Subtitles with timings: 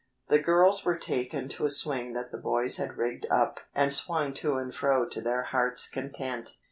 [0.29, 4.33] The girls were taken to a swing that the boys had rigged up and swung
[4.33, 6.53] to and fro to their hearts' content.